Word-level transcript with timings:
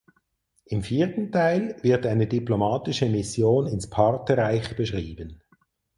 Im 0.65 0.81
vierten 0.81 1.31
Teil 1.31 1.75
wird 1.83 2.07
eine 2.07 2.25
diplomatische 2.25 3.05
Mission 3.07 3.67
ins 3.67 3.87
Partherreich 3.87 4.75
beschrieben. 4.75 5.43